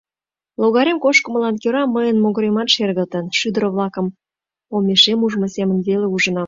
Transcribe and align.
Логарем 0.61 0.97
кошкымылан 1.03 1.55
кӧра 1.61 1.83
мыйын 1.95 2.17
могыремат 2.23 2.67
шергылтын, 2.75 3.25
шӱдыр-влакым 3.37 4.07
омешем 4.75 5.19
ужмо 5.25 5.47
семын 5.55 5.79
веле 5.87 6.07
ужынам. 6.15 6.39